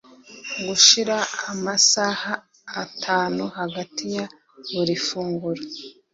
[0.65, 1.17] gushira
[1.51, 2.31] amasaha
[2.83, 4.25] atanu hagati ya
[4.73, 5.61] buri funguro